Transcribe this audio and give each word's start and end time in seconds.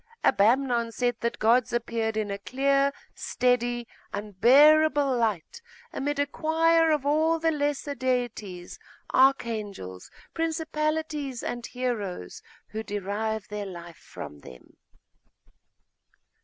Abamnon 0.23 0.91
said 0.91 1.17
that 1.19 1.37
gods 1.37 1.71
appeared 1.71 2.17
in 2.17 2.31
a 2.31 2.39
clear, 2.39 2.91
steady, 3.13 3.87
unbearable 4.11 5.15
light, 5.15 5.61
amid 5.93 6.17
a 6.17 6.25
choir 6.25 6.89
of 6.89 7.05
all 7.05 7.37
the 7.37 7.51
lesser 7.51 7.93
deities, 7.93 8.79
archangels, 9.13 10.09
principalities, 10.33 11.43
and 11.43 11.67
heroes, 11.67 12.41
who 12.69 12.81
derive 12.81 13.47
their 13.49 13.67
life 13.67 13.97
from 13.99 14.39
them. 14.39 14.75